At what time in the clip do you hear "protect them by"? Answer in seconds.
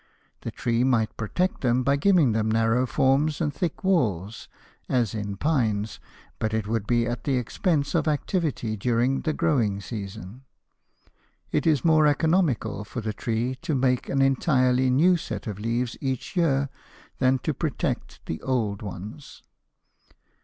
1.15-1.95